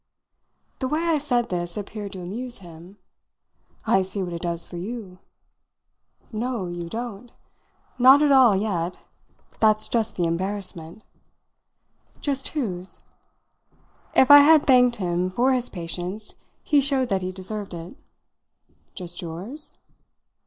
[0.79, 2.97] The way I said this appeared to amuse him.
[3.85, 5.19] "I see what it does for you!"
[6.31, 7.31] "No, you don't!
[7.99, 9.01] Not at all yet.
[9.59, 11.03] That's just the embarrassment."
[12.19, 13.03] "Just whose?"
[14.15, 16.33] If I had thanked him for his patience
[16.63, 17.95] he showed that he deserved it.
[18.95, 19.77] "Just yours?"